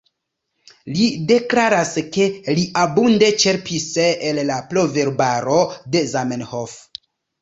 [0.93, 2.25] Li deklaras, ke
[2.59, 5.59] li abunde ĉerpis el la Proverbaro
[5.97, 6.75] de Zamenhof.